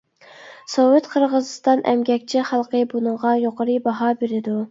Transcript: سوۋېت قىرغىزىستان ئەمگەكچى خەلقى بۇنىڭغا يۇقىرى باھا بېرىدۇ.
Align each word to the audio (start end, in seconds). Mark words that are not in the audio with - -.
سوۋېت 0.75 1.09
قىرغىزىستان 1.11 1.83
ئەمگەكچى 1.91 2.43
خەلقى 2.53 2.83
بۇنىڭغا 2.95 3.35
يۇقىرى 3.45 3.79
باھا 3.89 4.13
بېرىدۇ. 4.23 4.59